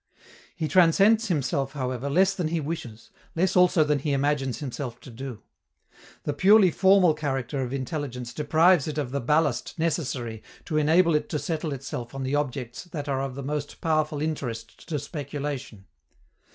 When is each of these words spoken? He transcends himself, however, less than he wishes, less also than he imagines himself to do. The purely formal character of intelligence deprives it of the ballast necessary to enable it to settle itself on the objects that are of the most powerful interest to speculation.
He 0.55 0.67
transcends 0.67 1.27
himself, 1.27 1.73
however, 1.73 2.09
less 2.09 2.33
than 2.33 2.47
he 2.47 2.59
wishes, 2.59 3.11
less 3.35 3.55
also 3.55 3.83
than 3.83 3.99
he 3.99 4.13
imagines 4.13 4.57
himself 4.57 4.99
to 5.01 5.11
do. 5.11 5.43
The 6.23 6.33
purely 6.33 6.71
formal 6.71 7.13
character 7.13 7.61
of 7.61 7.71
intelligence 7.71 8.33
deprives 8.33 8.87
it 8.87 8.97
of 8.97 9.11
the 9.11 9.21
ballast 9.21 9.77
necessary 9.77 10.41
to 10.65 10.77
enable 10.77 11.13
it 11.13 11.29
to 11.29 11.37
settle 11.37 11.71
itself 11.71 12.15
on 12.15 12.23
the 12.23 12.33
objects 12.33 12.85
that 12.85 13.07
are 13.07 13.21
of 13.21 13.35
the 13.35 13.43
most 13.43 13.79
powerful 13.79 14.23
interest 14.23 14.89
to 14.89 14.97
speculation. 14.97 15.85